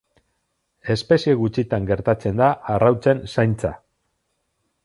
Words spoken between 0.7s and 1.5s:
Espezie